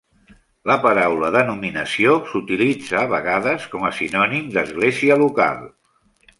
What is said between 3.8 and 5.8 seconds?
a sinònim d'església local.